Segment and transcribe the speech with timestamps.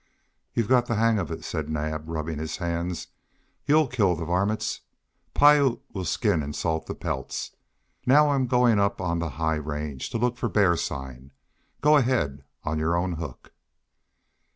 [0.55, 3.09] "You've got the hang of it," said Naab, rubbing his hands.
[3.67, 4.81] "You'll kill the varmints.
[5.35, 7.55] Piute will skin and salt the pelts.
[8.07, 11.29] Now I'm going up on the high range to look for bear sign.
[11.81, 13.53] Go ahead, on your own hook."